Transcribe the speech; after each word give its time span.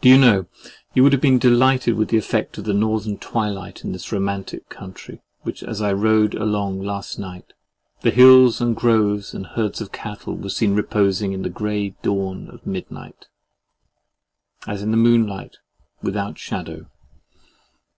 Do 0.00 0.08
you 0.08 0.16
know, 0.16 0.46
you 0.94 1.02
would 1.02 1.12
have 1.12 1.20
been 1.20 1.38
delighted 1.38 1.96
with 1.96 2.08
the 2.08 2.16
effect 2.16 2.56
of 2.56 2.64
the 2.64 2.72
Northern 2.72 3.18
twilight 3.18 3.84
on 3.84 3.92
this 3.92 4.10
romantic 4.10 4.70
country 4.70 5.20
as 5.66 5.82
I 5.82 5.92
rode 5.92 6.34
along 6.34 6.80
last 6.80 7.18
night? 7.18 7.52
The 8.00 8.10
hills 8.10 8.62
and 8.62 8.74
groves 8.74 9.34
and 9.34 9.48
herds 9.48 9.82
of 9.82 9.92
cattle 9.92 10.34
were 10.34 10.48
seen 10.48 10.74
reposing 10.74 11.34
in 11.34 11.42
the 11.42 11.50
grey 11.50 11.90
dawn 12.00 12.48
of 12.48 12.66
midnight, 12.66 13.26
as 14.66 14.80
in 14.82 14.94
a 14.94 14.96
moonlight 14.96 15.58
without 16.00 16.38
shadow. 16.38 16.88